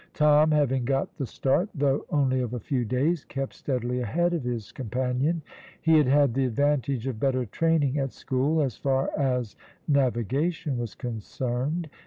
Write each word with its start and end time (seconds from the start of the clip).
Tom, 0.15 0.49
having 0.49 0.83
got 0.83 1.15
the 1.17 1.27
start, 1.27 1.69
though 1.75 2.07
only 2.09 2.39
of 2.41 2.55
a 2.55 2.59
few 2.59 2.83
days, 2.85 3.23
kept 3.23 3.53
steadily 3.53 3.99
ahead 3.99 4.33
of 4.33 4.43
his 4.43 4.71
companion. 4.71 5.43
He 5.79 5.95
had 5.99 6.07
had 6.07 6.33
the 6.33 6.45
advantage 6.45 7.05
of 7.05 7.19
better 7.19 7.45
training 7.45 7.99
at 7.99 8.11
school, 8.11 8.63
as 8.63 8.75
far 8.77 9.11
as 9.15 9.55
navigation 9.87 10.79
was 10.79 10.95
concerned. 10.95 11.87